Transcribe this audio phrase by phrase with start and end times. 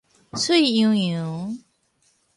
[0.33, 1.55] 碎溶溶